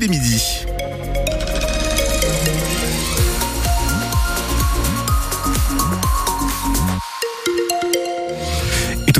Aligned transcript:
les 0.00 0.08
midi. 0.08 0.66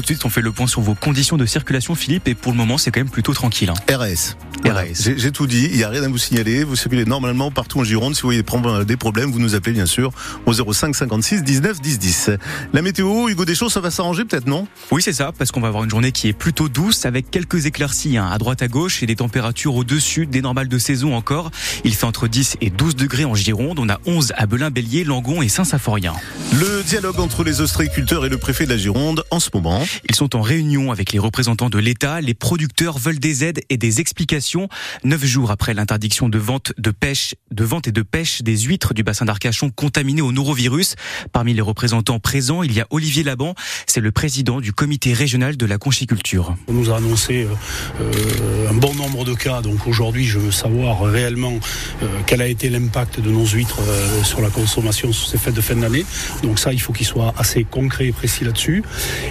De 0.05 0.15
suite, 0.15 0.25
on 0.25 0.29
fait 0.31 0.41
le 0.41 0.53
point 0.53 0.67
sur 0.67 0.81
vos 0.81 0.95
conditions 0.95 1.37
de 1.37 1.47
circulation, 1.47 1.95
Philippe. 1.95 2.29
Et 2.29 2.35
pour 2.35 2.53
le 2.53 2.59
moment, 2.59 2.79
c'est 2.79 2.91
quand 2.91 3.01
même 3.01 3.09
plutôt 3.11 3.35
tranquille. 3.35 3.71
hein. 3.71 3.95
RS. 3.95 4.37
Voilà. 4.65 4.83
RS. 4.83 5.11
J'ai 5.17 5.33
tout 5.33 5.47
dit, 5.47 5.69
il 5.71 5.77
n'y 5.77 5.85
a 5.85 5.89
rien 5.89 6.03
à 6.03 6.09
vous 6.09 6.19
signaler. 6.19 6.65
Vous 6.65 6.77
circulez 6.77 7.05
normalement 7.05 7.51
partout 7.51 7.81
en 7.81 7.85
Gironde. 7.85 8.15
Si 8.15 8.23
vous 8.23 8.29
voyez 8.29 8.41
des 8.41 8.45
problèmes- 8.47 8.85
des 8.85 8.97
problèmes, 8.97 9.31
vous 9.31 9.39
nous 9.41 9.55
appelez 9.55 9.73
bien 9.73 9.87
sûr 9.87 10.11
au 10.47 10.53
05 10.53 10.95
56 10.95 11.43
19 11.43 11.81
10 11.81 11.99
10. 11.99 12.31
La 12.73 12.83
météo, 12.83 13.29
Hugo 13.29 13.45
Deschamps, 13.45 13.69
ça 13.69 13.81
va 13.81 13.91
s'arranger 13.91 14.25
peut-être, 14.25 14.47
non? 14.47 14.67
Oui, 14.91 15.03
c'est 15.03 15.13
ça, 15.13 15.33
parce 15.37 15.51
qu'on 15.53 15.61
va 15.61 15.69
avoir 15.69 15.85
une 15.85 15.91
journée 15.91 16.13
qui 16.13 16.29
est 16.29 16.33
plutôt 16.33 16.69
douce, 16.69 17.05
avec 17.07 17.31
quelques 17.31 17.67
éclaircies 17.67 18.17
hein, 18.17 18.29
à 18.31 18.39
droite 18.39 18.63
à 18.63 18.69
gauche 18.69 19.03
et 19.03 19.07
des 19.07 19.17
températures 19.17 19.75
au-dessus 19.75 20.27
des 20.27 20.41
normales 20.43 20.69
de 20.69 20.79
saison 20.79 21.15
encore. 21.15 21.51
Il 21.85 21.95
fait 21.95 22.07
entre 22.07 22.29
10 22.29 22.57
et 22.61 22.71
12 22.71 22.97
degrés 22.97 23.25
en 23.25 23.35
Gironde. 23.35 23.79
On 23.79 23.89
a 23.89 23.99
11 24.07 24.33
à 24.37 24.47
Belin-Bélier, 24.47 25.05
Langon 25.05 25.43
et 25.43 25.49
Saint-Symphorien. 25.49 26.15
Le 26.53 26.83
dialogue 26.83 27.21
entre 27.21 27.45
les 27.45 27.61
ostréiculteurs 27.61 28.25
et 28.27 28.29
le 28.29 28.39
préfet 28.39 28.65
de 28.65 28.71
la 28.71 28.77
Gironde 28.77 29.25
en 29.31 29.41
ce 29.41 29.51
moment. 29.55 29.85
Ils 30.09 30.15
sont 30.15 30.37
en 30.37 30.43
réunion 30.43 30.93
avec 30.93 31.13
les 31.13 31.19
représentants 31.19 31.71
de 31.71 31.79
l'État. 31.79 32.21
Les 32.21 32.35
producteurs 32.35 32.99
veulent 32.99 33.19
des 33.19 33.45
aides 33.45 33.61
et 33.69 33.77
des 33.77 34.01
explications. 34.01 34.69
Neuf 35.05 35.25
jours 35.25 35.51
après 35.51 35.75
l'interdiction 35.75 36.29
de 36.29 36.39
vente 36.39 36.73
de 36.79 36.91
pêche, 36.91 37.35
de 37.51 37.65
vente 37.65 37.89
et 37.89 37.93
de 37.93 38.03
pêche 38.03 38.43
des 38.43 38.59
huîtres 38.59 38.95
du 38.95 39.03
bassin 39.03 39.25
d'Arcachon 39.25 39.71
contaminées 39.71 40.23
au 40.23 40.33
norovirus. 40.33 40.97
Parmi 41.33 41.55
les 41.55 41.61
représentants 41.61 42.21
présents, 42.21 42.63
il 42.63 42.73
y 42.73 42.81
a 42.81 42.87
Olivier 42.91 43.23
Laban. 43.23 43.55
C'est 43.87 44.01
le 44.01 44.13
président 44.13 44.61
du 44.61 44.73
comité 44.73 45.13
régional 45.13 45.57
de 45.57 45.67
la 45.67 45.79
conchiculture. 45.79 46.57
On 46.69 46.73
nous 46.73 46.91
a 46.91 46.97
annoncé 46.97 47.45
euh, 47.45 47.55
euh, 48.01 48.71
un 48.71 48.75
bon 48.75 48.95
nombre 48.95 49.25
de 49.25 49.35
cas, 49.35 49.63
donc 49.63 49.87
aujourd'hui 49.87 50.25
je 50.25 50.39
veux 50.39 50.51
savoir 50.51 51.03
réellement 51.03 51.59
euh, 52.03 52.07
quel 52.27 52.43
a 52.43 52.47
été 52.47 52.69
l'impact 52.69 53.21
de 53.21 53.31
nos 53.31 53.47
huîtres 53.47 53.81
sur 54.23 54.41
la 54.41 54.51
consommation 54.51 55.13
sur 55.13 55.29
ces 55.29 55.39
fêtes 55.39 55.55
de 55.55 55.61
fin 55.61 55.77
d'année. 55.77 56.05
Donc 56.43 56.59
ça, 56.59 56.73
il 56.73 56.81
faut 56.81 56.93
qu'il 56.93 57.07
soit 57.07 57.35
assez 57.37 57.65
concret 57.65 58.07
et 58.07 58.13
précis 58.13 58.45
là-dessus. 58.45 58.83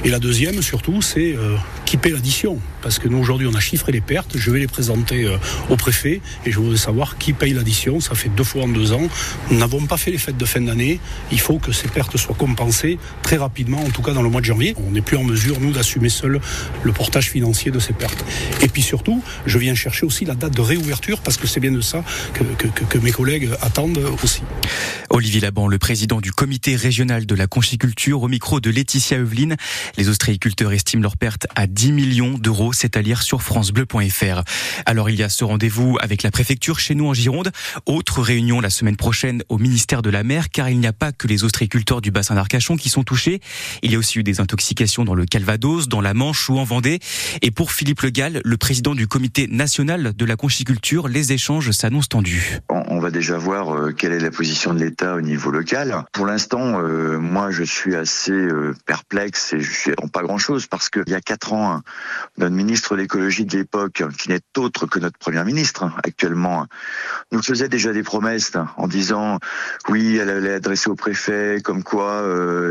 Et 0.03 0.09
la 0.09 0.19
deuxième, 0.19 0.52
surtout, 0.61 1.01
c'est 1.01 1.35
euh, 1.35 1.55
qui 1.93 1.97
paie 1.97 2.09
l'addition. 2.09 2.57
Parce 2.81 2.97
que 2.97 3.07
nous 3.07 3.19
aujourd'hui 3.19 3.45
on 3.45 3.53
a 3.53 3.59
chiffré 3.59 3.91
les 3.91 4.01
pertes, 4.01 4.35
je 4.35 4.49
vais 4.49 4.57
les 4.57 4.65
présenter 4.65 5.25
euh, 5.25 5.37
au 5.69 5.75
préfet 5.75 6.21
et 6.43 6.51
je 6.51 6.57
voudrais 6.57 6.77
savoir 6.77 7.19
qui 7.19 7.33
paye 7.33 7.53
l'addition. 7.53 7.99
Ça 7.99 8.15
fait 8.15 8.29
deux 8.29 8.43
fois 8.43 8.63
en 8.63 8.67
deux 8.67 8.93
ans. 8.93 9.07
Nous 9.51 9.59
n'avons 9.59 9.85
pas 9.85 9.97
fait 9.97 10.09
les 10.09 10.17
fêtes 10.17 10.35
de 10.35 10.45
fin 10.45 10.59
d'année. 10.59 10.99
Il 11.31 11.39
faut 11.39 11.59
que 11.59 11.71
ces 11.71 11.87
pertes 11.87 12.17
soient 12.17 12.33
compensées 12.33 12.97
très 13.21 13.37
rapidement, 13.37 13.79
en 13.83 13.91
tout 13.91 14.01
cas 14.01 14.13
dans 14.13 14.23
le 14.23 14.29
mois 14.29 14.41
de 14.41 14.45
janvier. 14.45 14.73
On 14.87 14.89
n'est 14.89 15.03
plus 15.03 15.17
en 15.17 15.23
mesure, 15.23 15.59
nous, 15.59 15.71
d'assumer 15.71 16.09
seul 16.09 16.41
le 16.81 16.91
portage 16.93 17.29
financier 17.29 17.69
de 17.69 17.77
ces 17.77 17.93
pertes. 17.93 18.25
Et 18.63 18.69
puis 18.69 18.81
surtout, 18.81 19.21
je 19.45 19.59
viens 19.59 19.75
chercher 19.75 20.07
aussi 20.07 20.25
la 20.25 20.33
date 20.33 20.55
de 20.55 20.61
réouverture 20.61 21.19
parce 21.19 21.37
que 21.37 21.45
c'est 21.45 21.59
bien 21.59 21.71
de 21.71 21.81
ça 21.81 22.03
que, 22.33 22.97
mes 22.97 23.11
collègues 23.11 23.51
attendent 23.61 24.01
aussi. 24.23 24.41
Olivier 25.11 25.41
Laban, 25.41 25.67
le 25.67 25.77
président 25.77 26.21
du 26.21 26.31
comité 26.31 26.75
régional 26.75 27.27
de 27.27 27.35
la 27.35 27.45
conchiculture, 27.45 28.23
au 28.23 28.27
micro 28.27 28.59
de 28.59 28.71
Laetitia 28.71 29.19
Eveline. 29.19 29.57
Les 29.95 30.09
ostréiculteurs 30.09 30.73
estiment 30.73 31.03
leurs 31.03 31.17
pertes 31.17 31.45
à 31.55 31.67
10 31.67 31.82
millions 31.91 32.37
d'euros, 32.37 32.73
c'est 32.73 32.97
à 32.97 33.01
lire 33.01 33.21
sur 33.21 33.41
francebleu.fr. 33.41 34.43
Alors 34.85 35.09
il 35.09 35.15
y 35.17 35.23
a 35.23 35.29
ce 35.29 35.43
rendez-vous 35.43 35.97
avec 35.99 36.23
la 36.23 36.31
préfecture 36.31 36.79
chez 36.79 36.95
nous 36.95 37.07
en 37.07 37.13
Gironde. 37.13 37.51
Autre 37.85 38.21
réunion 38.21 38.61
la 38.61 38.69
semaine 38.69 38.95
prochaine 38.95 39.43
au 39.49 39.57
ministère 39.57 40.01
de 40.01 40.09
la 40.09 40.23
Mer, 40.23 40.49
car 40.49 40.69
il 40.69 40.79
n'y 40.79 40.87
a 40.87 40.93
pas 40.93 41.11
que 41.11 41.27
les 41.27 41.43
ostréiculteurs 41.43 42.01
du 42.01 42.11
bassin 42.11 42.35
d'Arcachon 42.35 42.77
qui 42.77 42.89
sont 42.89 43.03
touchés. 43.03 43.41
Il 43.81 43.91
y 43.91 43.95
a 43.95 43.97
aussi 43.97 44.19
eu 44.19 44.23
des 44.23 44.39
intoxications 44.39 45.03
dans 45.03 45.15
le 45.15 45.25
Calvados, 45.25 45.87
dans 45.87 46.01
la 46.01 46.13
Manche 46.13 46.49
ou 46.49 46.57
en 46.59 46.63
Vendée. 46.63 46.99
Et 47.41 47.51
pour 47.51 47.71
Philippe 47.71 48.01
Le 48.01 48.09
Gall, 48.09 48.41
le 48.43 48.57
président 48.57 48.95
du 48.95 49.07
comité 49.07 49.47
national 49.47 50.13
de 50.15 50.25
la 50.25 50.35
conchiculture, 50.35 51.07
les 51.07 51.33
échanges 51.33 51.71
s'annoncent 51.71 52.07
tendus. 52.09 52.59
Va 53.03 53.11
déjà 53.11 53.37
voir 53.37 53.75
euh, 53.75 53.91
quelle 53.91 54.13
est 54.13 54.19
la 54.19 54.31
position 54.31 54.73
de 54.73 54.79
l'État 54.79 55.15
au 55.15 55.21
niveau 55.21 55.51
local. 55.51 56.05
Pour 56.13 56.25
l'instant, 56.25 56.79
euh, 56.79 57.19
moi, 57.19 57.51
je 57.51 57.63
suis 57.63 57.97
assez 57.97 58.31
euh, 58.31 58.73
perplexe 58.85 59.51
et 59.51 59.59
je 59.59 59.71
suis 59.71 59.91
en 60.01 60.07
pas 60.07 60.21
grand-chose 60.21 60.67
parce 60.67 60.89
qu'il 60.89 61.03
y 61.07 61.13
a 61.13 61.19
quatre 61.19 61.51
ans, 61.51 61.81
notre 62.37 62.55
ministre 62.55 62.95
de 62.95 63.01
l'écologie 63.01 63.43
de 63.43 63.57
l'époque, 63.57 64.03
qui 64.17 64.29
n'est 64.29 64.39
autre 64.57 64.85
que 64.85 64.99
notre 64.99 65.17
premier 65.17 65.43
ministre 65.43 65.83
hein, 65.83 65.93
actuellement, 66.01 66.65
nous 67.33 67.43
faisait 67.43 67.67
déjà 67.67 67.91
des 67.91 68.03
promesses 68.03 68.55
hein, 68.55 68.69
en 68.77 68.87
disant 68.87 69.39
oui, 69.89 70.15
elle 70.15 70.29
allait 70.29 70.53
adresser 70.53 70.89
au 70.89 70.95
préfet 70.95 71.57
comme 71.61 71.83
quoi 71.83 72.23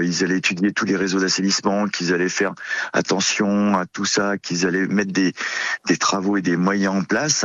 ils 0.03 0.25
allaient 0.25 0.39
étudier 0.39 0.73
tous 0.73 0.87
les 0.87 0.97
réseaux 0.97 1.21
d'assainissement, 1.21 1.89
qu'ils 1.89 2.15
allaient 2.15 2.31
faire 2.31 2.55
attention 2.95 3.77
à 3.77 3.85
tout 3.85 4.07
ça, 4.07 4.39
qu'ils 4.39 4.67
allaient 4.67 4.87
mettre 4.87 5.13
des 5.13 5.35
travaux 5.99 6.39
et 6.39 6.43
des 6.43 6.57
moyens 6.57 6.95
en 6.95 7.03
place. 7.03 7.45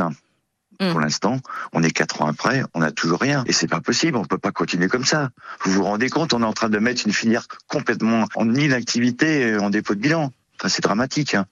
Pour 0.78 1.00
l'instant, 1.00 1.40
on 1.72 1.82
est 1.82 1.90
quatre 1.90 2.22
ans 2.22 2.26
après, 2.26 2.62
on 2.72 2.80
n'a 2.80 2.92
toujours 2.92 3.20
rien. 3.20 3.42
Et 3.46 3.52
c'est 3.52 3.66
pas 3.66 3.80
possible, 3.80 4.16
on 4.16 4.24
peut 4.24 4.38
pas 4.38 4.52
continuer 4.52 4.86
comme 4.86 5.04
ça. 5.04 5.30
Vous 5.64 5.72
vous 5.72 5.82
rendez 5.82 6.08
compte, 6.08 6.34
on 6.34 6.42
est 6.42 6.46
en 6.46 6.52
train 6.52 6.68
de 6.68 6.78
mettre 6.78 7.02
une 7.04 7.12
filière 7.12 7.48
complètement 7.66 8.26
en 8.36 8.54
inactivité, 8.54 9.44
euh, 9.44 9.60
en 9.60 9.70
dépôt 9.70 9.96
de 9.96 10.00
bilan. 10.00 10.32
Enfin, 10.56 10.68
c'est 10.68 10.82
dramatique. 10.82 11.34
Hein. 11.34 11.46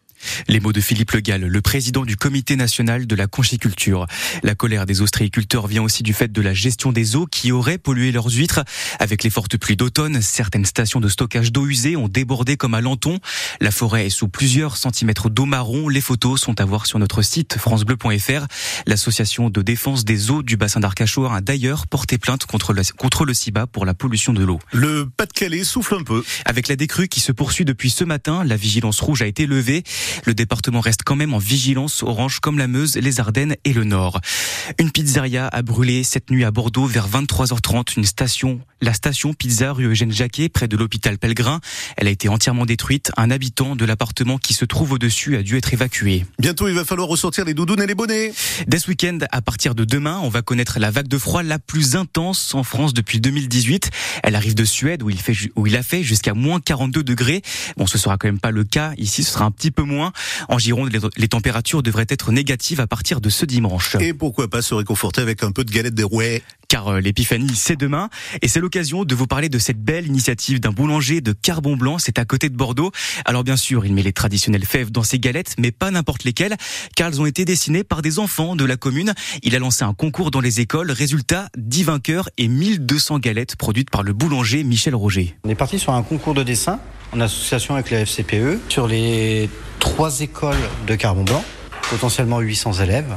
Les 0.49 0.61
mots 0.61 0.73
de 0.73 0.81
Philippe 0.81 1.13
Le 1.13 1.21
Gall, 1.21 1.43
le 1.43 1.61
président 1.61 2.05
du 2.05 2.17
comité 2.17 2.57
national 2.57 3.07
de 3.07 3.15
la 3.15 3.27
conchiculture. 3.27 4.07
La 4.43 4.55
colère 4.55 4.87
des 4.87 5.01
ostréiculteurs 5.01 5.67
vient 5.67 5.83
aussi 5.83 6.03
du 6.03 6.13
fait 6.13 6.33
de 6.33 6.41
la 6.41 6.55
gestion 6.55 6.93
des 6.93 7.17
eaux 7.17 7.27
qui 7.27 7.53
auraient 7.53 7.79
pollué 7.79 8.13
leurs 8.13 8.31
huîtres. 8.31 8.65
Avec 8.99 9.23
les 9.23 9.31
fortes 9.31 9.57
pluies 9.57 9.77
d'automne, 9.77 10.21
certaines 10.23 10.65
stations 10.65 11.01
de 11.01 11.09
stockage 11.09 11.53
d'eau 11.53 11.67
usée 11.67 11.97
ont 11.97 12.09
débordé 12.09 12.57
comme 12.57 12.75
à 12.75 12.81
Lanton. 12.81 13.19
La 13.61 13.71
forêt 13.71 14.07
est 14.07 14.11
sous 14.11 14.29
plusieurs 14.29 14.77
centimètres 14.77 15.31
d'eau 15.31 15.45
marron. 15.45 15.89
Les 15.89 16.01
photos 16.01 16.41
sont 16.41 16.61
à 16.61 16.65
voir 16.65 16.87
sur 16.87 16.99
notre 16.99 17.23
site 17.23 17.57
francebleu.fr. 17.59 18.47
L'association 18.87 19.51
de 19.51 19.63
défense 19.63 20.05
des 20.05 20.31
eaux 20.31 20.43
du 20.43 20.57
bassin 20.57 20.81
d'Arcachon 20.81 21.31
a 21.33 21.41
d'ailleurs 21.41 21.87
porté 21.87 22.19
plainte 22.19 22.47
contre 22.47 22.73
le, 22.73 22.83
contre 22.97 23.25
le 23.25 23.35
CIBA 23.35 23.67
pour 23.67 23.85
la 23.85 23.95
pollution 23.95 24.33
de 24.33 24.45
l'eau. 24.45 24.59
Le 24.73 25.09
Pas-de-Calais 25.17 25.65
souffle 25.65 25.95
un 25.95 26.03
peu. 26.03 26.25
Avec 26.45 26.69
la 26.69 26.77
décrue 26.77 27.09
qui 27.09 27.21
se 27.21 27.33
poursuit 27.33 27.65
depuis 27.65 27.91
ce 27.91 28.05
matin, 28.05 28.45
la 28.45 28.57
vigilance 28.57 29.01
rouge 29.01 29.23
a 29.23 29.27
été 29.27 29.47
levée. 29.47 29.83
Le 30.25 30.35
département 30.35 30.81
reste 30.81 31.01
quand 31.05 31.17
même 31.17 31.35
en 31.35 31.39
vigilance 31.39 32.03
orange 32.03 32.41
comme 32.41 32.59
la 32.59 32.69
Meuse, 32.69 32.97
les 32.97 33.21
Ardennes 33.21 33.57
et 33.65 33.73
le 33.73 33.85
Nord. 33.85 34.21
Une 34.79 34.91
pizzeria 34.91 35.49
a 35.49 35.63
brûlé 35.63 36.05
cette 36.05 36.31
nuit 36.31 36.45
à 36.45 36.51
Bordeaux 36.51 36.87
vers 36.87 37.09
23h30. 37.09 37.97
Une 37.97 38.05
station, 38.05 38.61
la 38.81 38.93
station 38.93 39.35
Pizza 39.35 39.73
rue 39.73 39.87
Eugène 39.87 40.13
Jacquet, 40.13 40.49
près 40.49 40.69
de 40.69 40.77
l'hôpital 40.77 41.19
Pellegrin. 41.19 41.61
Elle 41.97 42.09
a 42.09 42.11
été 42.11 42.29
entièrement 42.29 42.67
détruite. 42.67 43.11
Un 43.17 43.31
habitant 43.31 43.77
de 43.77 43.85
l'appartement 43.85 44.39
qui 44.39 44.55
se 44.55 44.65
trouve 44.65 44.93
au-dessus 44.93 45.37
a 45.37 45.43
dû 45.43 45.57
être 45.57 45.73
évacué. 45.73 46.25
Bientôt, 46.39 46.69
il 46.69 46.75
va 46.75 46.85
falloir 46.85 47.09
ressortir 47.09 47.45
les 47.45 47.55
doudounes 47.55 47.83
et 47.83 47.87
les 47.87 47.95
bonnets. 47.95 48.33
Dès 48.67 48.79
ce 48.79 48.89
week-end, 48.89 49.19
à 49.31 49.43
partir 49.43 49.75
de 49.75 49.85
demain, 49.85 50.21
on 50.23 50.29
va 50.29 50.43
connaître 50.43 50.79
la 50.79 50.91
vague 50.91 51.09
de 51.09 51.19
froid 51.19 51.43
la 51.43 51.59
plus 51.59 51.97
intense 51.97 52.55
en 52.55 52.63
France 52.63 52.95
depuis 52.95 53.21
2018. 53.21 53.91
Elle 54.23 54.35
arrive 54.35 54.55
de 54.55 54.65
Suède 54.65 55.03
où 55.03 55.11
il 55.11 55.21
fait, 55.21 55.35
où 55.57 55.67
il 55.67 55.77
a 55.77 55.83
fait 55.83 56.03
jusqu'à 56.03 56.35
moins 56.35 56.61
42 56.61 57.03
degrés. 57.03 57.43
Bon, 57.77 57.87
ce 57.87 57.99
sera 57.99 58.17
quand 58.19 58.29
même 58.29 58.41
pas 58.41 58.51
le 58.51 58.65
cas 58.65 58.93
ici, 58.99 59.23
ce 59.25 59.33
sera 59.33 59.45
un 59.45 59.51
petit 59.51 59.71
peu 59.71 59.83
moins. 59.83 59.96
En 60.49 60.59
Gironde, 60.59 60.91
les, 61.17 61.29
températures 61.29 61.83
devraient 61.83 62.07
être 62.09 62.33
négatives 62.33 62.81
à 62.81 62.87
partir 62.87 63.21
de 63.21 63.29
ce 63.29 63.45
dimanche. 63.45 63.97
Et 64.01 64.15
pourquoi 64.15 64.49
pas 64.49 64.63
se 64.63 64.75
réconforter 64.75 65.21
avec 65.21 65.43
un 65.43 65.53
peu 65.53 65.65
de 65.65 65.71
galette 65.71 65.95
des 65.95 66.03
rouets. 66.03 66.43
Car 66.69 66.89
euh, 66.89 67.01
l'épiphanie, 67.01 67.55
c'est 67.55 67.77
demain. 67.77 68.09
Et 68.43 68.49
c'est 68.49 68.61
l'occasion 68.61 69.05
de 69.05 69.15
vous 69.15 69.27
parler 69.27 69.49
de 69.49 69.59
cette 69.59 69.81
belle 69.81 70.07
initiative 70.07 70.61
d'un 70.61 70.73
boulanger 70.73 71.21
de 71.21 71.33
Carbon 71.33 71.77
Blanc. 71.77 71.99
C'est 71.99 72.19
à 72.19 72.25
côté 72.25 72.49
de 72.49 72.57
Bordeaux. 72.57 72.91
Alors 73.25 73.45
bien 73.45 73.57
sûr, 73.57 73.87
il 73.87 73.95
met 73.95 74.03
les 74.03 74.13
traditionnelles 74.13 74.65
fèves 74.65 74.91
dans 74.91 75.03
ses 75.03 75.19
galettes, 75.19 75.55
mais 75.59 75.71
pas 75.71 75.91
n'importe 75.91 76.25
lesquelles, 76.25 76.57
car 76.97 77.09
elles 77.09 77.21
ont 77.21 77.27
été 77.27 77.45
dessinées 77.45 77.85
par 77.85 78.03
des 78.03 78.19
enfants 78.19 78.57
de 78.57 78.65
la 78.65 78.77
commune. 78.77 79.15
Il 79.43 79.55
a 79.55 79.59
lancé 79.59 79.85
un 79.85 79.95
concours 79.95 80.31
dans 80.31 80.41
les 80.41 80.61
écoles. 80.61 80.91
Résultat, 80.91 81.49
10 81.57 81.85
vainqueurs 81.85 82.29
et 82.39 82.49
1200 82.49 83.19
galettes 83.21 83.57
produites 83.57 83.91
par 83.91 84.03
le 84.03 84.13
boulanger 84.13 84.65
Michel 84.65 84.95
Roger. 84.95 85.37
On 85.45 85.51
est 85.51 85.55
parti 85.55 85.79
sur 85.79 85.93
un 85.93 86.03
concours 86.03 86.35
de 86.35 86.43
dessin 86.43 86.81
en 87.13 87.21
association 87.21 87.75
avec 87.75 87.91
la 87.91 88.01
FCPE 88.01 88.61
sur 88.69 88.87
les 88.87 89.49
trois 89.79 90.21
écoles 90.21 90.57
de 90.87 90.95
Carbon 90.95 91.23
Blanc, 91.23 91.45
potentiellement 91.91 92.41
800 92.41 92.75
élèves. 92.75 93.15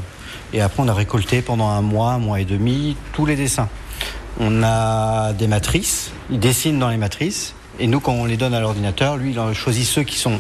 Et 0.54 0.62
après, 0.62 0.82
on 0.82 0.88
a 0.88 0.94
récolté 0.94 1.42
pendant 1.42 1.70
un 1.70 1.82
mois, 1.82 2.14
un 2.14 2.20
mois 2.20 2.40
et 2.40 2.46
demi, 2.46 2.96
tous 3.14 3.26
les 3.26 3.36
dessins. 3.36 3.70
On 4.40 4.64
a 4.64 5.34
des 5.34 5.48
matrices, 5.48 6.12
il 6.30 6.40
dessine 6.40 6.80
dans 6.80 6.90
les 6.90 6.98
matrices. 6.98 7.54
Et 7.80 7.88
nous, 7.88 8.00
quand 8.00 8.14
on 8.14 8.26
les 8.26 8.38
donne 8.38 8.54
à 8.54 8.60
l'ordinateur, 8.60 9.18
lui, 9.18 9.34
il 9.34 9.54
choisit 9.54 9.86
ceux 9.86 10.04
qui 10.04 10.18
sont 10.18 10.40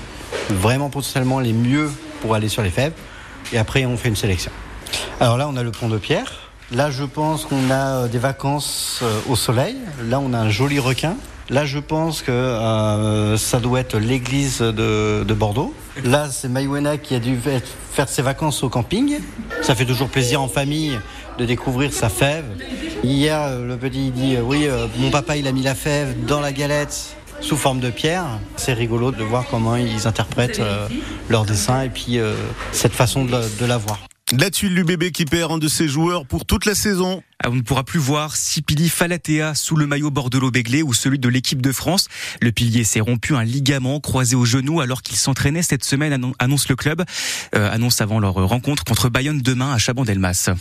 vraiment 0.50 0.90
potentiellement 0.90 1.40
les 1.40 1.54
mieux 1.54 1.92
pour 2.22 2.36
aller 2.36 2.50
sur 2.50 2.64
les 2.64 2.70
fèves. 2.70 2.94
Et 3.54 3.58
après, 3.58 3.86
on 3.86 3.98
fait 3.98 4.10
une 4.10 4.16
sélection. 4.16 4.52
Alors 5.20 5.38
là, 5.38 5.48
on 5.48 5.56
a 5.56 5.64
le 5.64 5.72
pont 5.72 5.90
de 5.90 5.98
pierre. 5.98 6.50
Là, 6.72 6.92
je 6.92 7.04
pense 7.04 7.46
qu'on 7.46 7.72
a 7.72 8.04
euh, 8.04 8.08
des 8.08 8.20
vacances 8.20 9.00
euh, 9.02 9.20
au 9.28 9.36
soleil. 9.36 9.76
Là, 10.08 10.20
on 10.20 10.34
a 10.34 10.38
un 10.38 10.50
joli 10.50 10.78
requin. 10.78 11.16
Là, 11.50 11.66
je 11.66 11.80
pense 11.80 12.22
que 12.22 12.32
euh, 12.32 13.36
ça 13.38 13.60
doit 13.60 13.80
être 13.80 13.98
l'église 13.98 14.60
de, 14.60 15.24
de 15.24 15.34
Bordeaux. 15.34 15.74
Là, 16.04 16.28
c'est 16.32 16.48
Maïwena 16.48 16.98
qui 16.98 17.16
a 17.16 17.20
dû 17.20 17.38
fa- 17.38 17.60
faire 17.92 18.08
ses 18.08 18.22
vacances 18.22 18.62
au 18.64 18.70
camping. 18.70 19.18
Ça 19.64 19.74
fait 19.74 19.86
toujours 19.86 20.10
plaisir 20.10 20.42
en 20.42 20.48
famille 20.48 21.00
de 21.40 21.46
découvrir 21.46 21.92
sa 21.92 22.10
fève. 22.10 22.46
Hier, 23.04 23.40
euh, 23.42 23.66
le 23.68 23.78
petit 23.78 24.12
dit 24.12 24.36
euh, 24.36 24.42
oui, 24.44 24.68
mon 24.98 25.10
papa 25.10 25.38
il 25.38 25.48
a 25.48 25.52
mis 25.52 25.64
la 25.64 25.74
fève 25.76 26.26
dans 26.26 26.40
la 26.40 26.52
galette 26.52 27.16
sous 27.42 27.58
forme 27.58 27.80
de 27.80 27.90
pierre. 27.90 28.26
C'est 28.56 28.74
rigolo 28.74 29.12
de 29.12 29.24
voir 29.24 29.46
comment 29.50 29.76
ils 29.76 30.06
interprètent 30.08 30.62
leur 31.30 31.46
dessin 31.46 31.84
et 31.84 31.90
puis 31.90 32.20
cette 32.74 32.92
façon 32.92 33.24
de 33.24 33.66
la 33.66 33.78
voir. 33.78 34.09
La 34.38 34.52
tuile 34.52 34.76
du 34.76 34.84
bébé 34.84 35.12
qui 35.12 35.26
perd 35.26 35.52
un 35.54 35.58
de 35.58 35.68
ses 35.68 35.88
joueurs 35.88 36.28
pour 36.28 36.46
toute 36.46 36.66
la 36.66 36.76
saison. 36.76 37.24
Ah, 37.42 37.50
on 37.50 37.56
ne 37.56 37.62
pourra 37.62 37.84
plus 37.84 38.00
voir 38.00 38.36
Sipili 38.36 38.88
Falatea 38.88 39.56
sous 39.56 39.76
le 39.76 39.88
maillot 39.88 40.12
bordelot-béglé 40.12 40.84
ou 40.84 40.94
celui 40.94 41.18
de 41.18 41.28
l'équipe 41.30 41.62
de 41.62 41.72
France. 41.72 42.10
Le 42.40 42.52
pilier 42.52 42.84
s'est 42.84 43.00
rompu 43.00 43.34
un 43.34 43.44
ligament 43.44 44.00
croisé 44.00 44.36
au 44.36 44.46
genou 44.46 44.82
alors 44.82 45.02
qu'il 45.02 45.16
s'entraînait 45.16 45.64
cette 45.64 45.84
semaine, 45.84 46.34
annonce 46.38 46.70
le 46.70 46.76
club. 46.76 47.04
Euh, 47.56 47.72
annonce 47.72 48.02
avant 48.02 48.20
leur 48.20 48.36
rencontre 48.36 48.84
contre 48.84 49.10
Bayonne 49.10 49.42
demain 49.42 49.74
à 49.74 49.80
Chabandelmas. 49.80 50.52